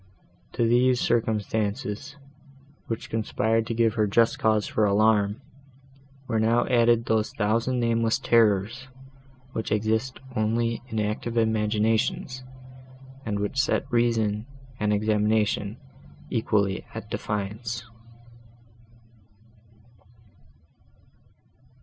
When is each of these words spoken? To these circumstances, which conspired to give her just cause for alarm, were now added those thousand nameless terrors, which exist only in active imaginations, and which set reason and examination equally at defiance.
To 0.53 0.67
these 0.67 0.99
circumstances, 0.99 2.17
which 2.87 3.11
conspired 3.11 3.67
to 3.67 3.75
give 3.75 3.93
her 3.93 4.07
just 4.07 4.39
cause 4.39 4.65
for 4.65 4.83
alarm, 4.83 5.39
were 6.27 6.39
now 6.39 6.65
added 6.65 7.05
those 7.05 7.29
thousand 7.37 7.79
nameless 7.79 8.17
terrors, 8.17 8.87
which 9.51 9.71
exist 9.71 10.19
only 10.35 10.81
in 10.87 10.99
active 10.99 11.37
imaginations, 11.37 12.43
and 13.27 13.37
which 13.39 13.61
set 13.61 13.85
reason 13.93 14.47
and 14.79 14.91
examination 14.91 15.77
equally 16.31 16.83
at 16.95 17.11
defiance. 17.11 17.85